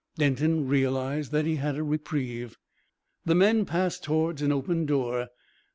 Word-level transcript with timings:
Denton 0.17 0.67
realised 0.67 1.31
that 1.31 1.45
he 1.45 1.57
had 1.57 1.75
a 1.75 1.83
reprieve. 1.83 2.57
The 3.23 3.35
men 3.35 3.65
passed 3.67 4.03
towards 4.03 4.41
an 4.41 4.51
open 4.51 4.87
door. 4.87 5.27